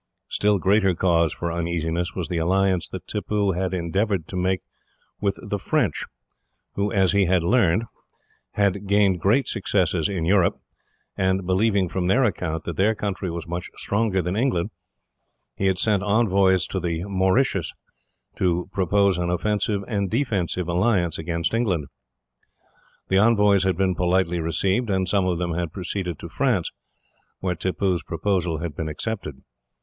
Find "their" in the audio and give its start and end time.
12.07-12.23, 12.77-12.95